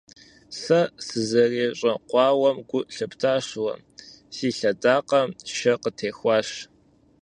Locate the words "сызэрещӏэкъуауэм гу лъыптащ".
1.05-3.47